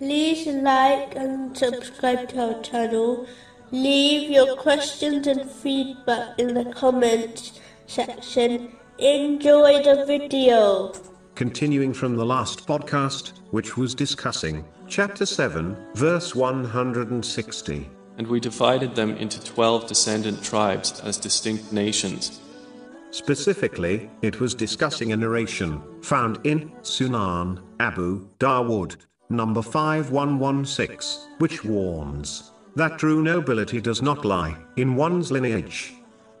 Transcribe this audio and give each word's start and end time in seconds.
like 0.00 1.14
and 1.16 1.56
subscribe 1.56 2.28
to 2.30 2.54
our 2.54 2.62
channel. 2.62 3.26
Leave 3.70 4.30
your 4.30 4.56
questions 4.56 5.26
and 5.26 5.50
feedback 5.50 6.38
in 6.38 6.54
the 6.54 6.64
comments 6.72 7.60
section. 7.86 8.72
Enjoy 8.98 9.82
the 9.82 10.04
video. 10.06 10.92
Continuing 11.34 11.92
from 11.92 12.16
the 12.16 12.24
last 12.24 12.66
podcast, 12.66 13.32
which 13.50 13.76
was 13.76 13.94
discussing 13.94 14.64
chapter 14.86 15.26
7, 15.26 15.76
verse 15.94 16.34
160. 16.34 17.90
And 18.16 18.26
we 18.28 18.38
divided 18.38 18.94
them 18.94 19.16
into 19.16 19.42
twelve 19.42 19.88
descendant 19.88 20.40
tribes 20.42 21.00
as 21.00 21.18
distinct 21.18 21.72
nations. 21.72 22.40
Specifically, 23.10 24.08
it 24.22 24.38
was 24.40 24.54
discussing 24.54 25.12
a 25.12 25.16
narration 25.16 25.82
found 26.02 26.38
in 26.44 26.70
Sunan 26.82 27.60
Abu 27.80 28.28
Dawood, 28.38 28.96
number 29.36 29.62
5116, 29.62 31.36
which 31.38 31.64
warns 31.64 32.52
that 32.76 32.98
true 32.98 33.22
nobility 33.22 33.80
does 33.80 34.02
not 34.02 34.24
lie 34.24 34.56
in 34.76 34.96
one's 34.96 35.30
lineage. 35.30 35.94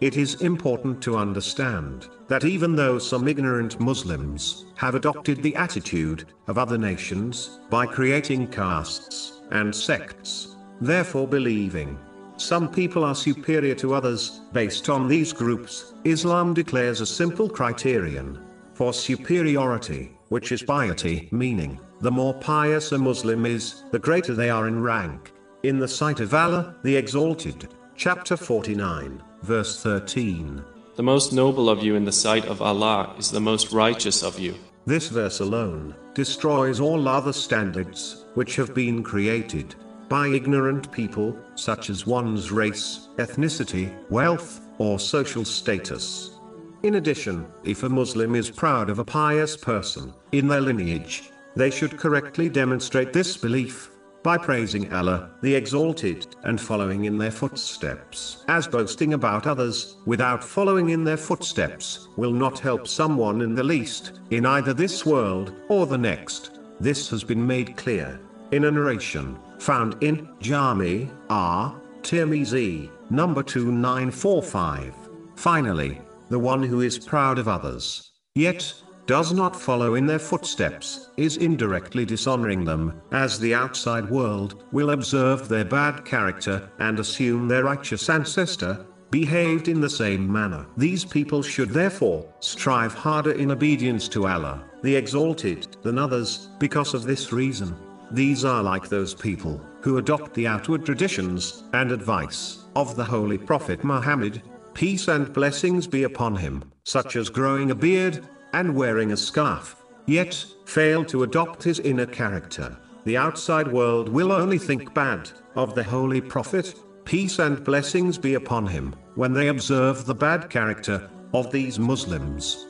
It 0.00 0.16
is 0.16 0.40
important 0.40 1.02
to 1.02 1.16
understand 1.16 2.08
that 2.28 2.44
even 2.44 2.74
though 2.74 2.98
some 2.98 3.28
ignorant 3.28 3.78
Muslims 3.80 4.64
have 4.76 4.94
adopted 4.94 5.42
the 5.42 5.54
attitude 5.56 6.24
of 6.46 6.56
other 6.56 6.78
nations 6.78 7.60
by 7.68 7.84
creating 7.84 8.46
castes 8.46 9.42
and 9.50 9.74
sects, 9.74 10.56
therefore 10.80 11.28
believing 11.28 11.98
some 12.38 12.70
people 12.70 13.04
are 13.04 13.14
superior 13.14 13.74
to 13.74 13.92
others 13.92 14.40
based 14.54 14.88
on 14.88 15.06
these 15.06 15.32
groups, 15.32 15.92
Islam 16.04 16.54
declares 16.54 17.02
a 17.02 17.06
simple 17.06 17.50
criterion 17.50 18.38
for 18.80 18.94
superiority, 18.94 20.10
which 20.30 20.52
is 20.52 20.62
piety, 20.62 21.28
meaning 21.32 21.78
the 22.00 22.10
more 22.10 22.32
pious 22.32 22.92
a 22.92 22.96
Muslim 22.96 23.44
is, 23.44 23.84
the 23.90 23.98
greater 23.98 24.32
they 24.32 24.48
are 24.48 24.68
in 24.68 24.80
rank. 24.80 25.32
In 25.64 25.78
the 25.78 25.86
sight 25.86 26.18
of 26.20 26.32
Allah, 26.32 26.74
the 26.82 26.96
Exalted, 26.96 27.68
chapter 27.94 28.38
49, 28.38 29.22
verse 29.42 29.82
13. 29.82 30.64
The 30.96 31.02
most 31.02 31.34
noble 31.34 31.68
of 31.68 31.82
you 31.82 31.94
in 31.94 32.06
the 32.06 32.10
sight 32.10 32.46
of 32.46 32.62
Allah 32.62 33.14
is 33.18 33.30
the 33.30 33.38
most 33.38 33.70
righteous 33.70 34.22
of 34.22 34.38
you. 34.38 34.54
This 34.86 35.08
verse 35.08 35.40
alone 35.40 35.94
destroys 36.14 36.80
all 36.80 37.06
other 37.06 37.34
standards 37.34 38.24
which 38.32 38.56
have 38.56 38.72
been 38.74 39.02
created 39.02 39.74
by 40.08 40.28
ignorant 40.28 40.90
people, 40.90 41.38
such 41.54 41.90
as 41.90 42.06
one's 42.06 42.50
race, 42.50 43.10
ethnicity, 43.18 43.92
wealth, 44.08 44.62
or 44.78 44.98
social 44.98 45.44
status. 45.44 46.39
In 46.82 46.94
addition, 46.94 47.46
if 47.62 47.82
a 47.82 47.88
Muslim 47.90 48.34
is 48.34 48.50
proud 48.50 48.88
of 48.88 48.98
a 48.98 49.04
pious 49.04 49.54
person 49.54 50.14
in 50.32 50.48
their 50.48 50.62
lineage, 50.62 51.30
they 51.54 51.70
should 51.70 51.98
correctly 51.98 52.48
demonstrate 52.48 53.12
this 53.12 53.36
belief 53.36 53.90
by 54.22 54.38
praising 54.38 54.90
Allah, 54.92 55.30
the 55.42 55.54
Exalted, 55.54 56.26
and 56.44 56.58
following 56.58 57.04
in 57.04 57.18
their 57.18 57.30
footsteps. 57.30 58.44
As 58.48 58.66
boasting 58.66 59.12
about 59.12 59.46
others, 59.46 59.96
without 60.06 60.42
following 60.42 60.90
in 60.90 61.04
their 61.04 61.16
footsteps, 61.18 62.08
will 62.16 62.32
not 62.32 62.58
help 62.58 62.88
someone 62.88 63.42
in 63.42 63.54
the 63.54 63.64
least, 63.64 64.20
in 64.30 64.46
either 64.46 64.72
this 64.72 65.04
world 65.04 65.54
or 65.68 65.86
the 65.86 65.98
next. 65.98 66.60
This 66.80 67.10
has 67.10 67.22
been 67.22 67.46
made 67.46 67.76
clear 67.76 68.18
in 68.52 68.64
a 68.64 68.70
narration 68.70 69.38
found 69.58 70.02
in 70.02 70.28
Jami 70.40 71.10
R. 71.28 71.78
Tirmizi, 72.02 72.90
number 73.10 73.42
2945. 73.42 74.94
Finally, 75.36 76.00
the 76.30 76.38
one 76.38 76.62
who 76.62 76.80
is 76.80 76.98
proud 76.98 77.38
of 77.38 77.48
others, 77.48 78.12
yet 78.34 78.72
does 79.06 79.32
not 79.32 79.60
follow 79.60 79.96
in 79.96 80.06
their 80.06 80.18
footsteps, 80.18 81.10
is 81.16 81.36
indirectly 81.36 82.04
dishonoring 82.04 82.64
them, 82.64 83.02
as 83.10 83.38
the 83.38 83.52
outside 83.52 84.08
world 84.08 84.62
will 84.70 84.90
observe 84.90 85.48
their 85.48 85.64
bad 85.64 86.04
character 86.04 86.70
and 86.78 86.98
assume 87.00 87.48
their 87.48 87.64
righteous 87.64 88.08
ancestor 88.08 88.86
behaved 89.10 89.66
in 89.66 89.80
the 89.80 89.90
same 89.90 90.30
manner. 90.32 90.64
These 90.76 91.04
people 91.04 91.42
should 91.42 91.70
therefore 91.70 92.24
strive 92.38 92.94
harder 92.94 93.32
in 93.32 93.50
obedience 93.50 94.08
to 94.10 94.28
Allah, 94.28 94.62
the 94.82 94.94
Exalted, 94.94 95.76
than 95.82 95.98
others, 95.98 96.48
because 96.60 96.94
of 96.94 97.02
this 97.02 97.32
reason. 97.32 97.76
These 98.12 98.44
are 98.44 98.62
like 98.62 98.88
those 98.88 99.14
people 99.14 99.60
who 99.80 99.98
adopt 99.98 100.34
the 100.34 100.46
outward 100.46 100.84
traditions 100.84 101.64
and 101.72 101.90
advice 101.90 102.64
of 102.76 102.94
the 102.94 103.04
Holy 103.04 103.38
Prophet 103.38 103.82
Muhammad, 103.82 104.42
peace 104.80 105.08
and 105.08 105.30
blessings 105.34 105.86
be 105.86 106.04
upon 106.04 106.34
him, 106.34 106.64
such 106.84 107.14
as 107.14 107.28
growing 107.28 107.70
a 107.70 107.74
beard 107.74 108.26
and 108.54 108.74
wearing 108.74 109.12
a 109.12 109.16
scarf, 109.16 109.76
yet 110.06 110.42
fail 110.64 111.04
to 111.04 111.22
adopt 111.22 111.62
his 111.62 111.80
inner 111.80 112.06
character. 112.06 112.74
The 113.04 113.18
outside 113.18 113.70
world 113.70 114.08
will 114.08 114.32
only 114.32 114.56
think 114.56 114.94
bad 114.94 115.30
of 115.54 115.74
the 115.74 115.84
Holy 115.84 116.22
Prophet, 116.22 116.74
peace 117.04 117.40
and 117.40 117.62
blessings 117.62 118.16
be 118.16 118.32
upon 118.32 118.66
him, 118.66 118.94
when 119.16 119.34
they 119.34 119.48
observe 119.48 120.06
the 120.06 120.14
bad 120.14 120.48
character 120.48 121.10
of 121.34 121.52
these 121.52 121.78
Muslims. 121.78 122.66